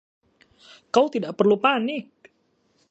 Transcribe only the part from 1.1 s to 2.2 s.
tidak perlu panik.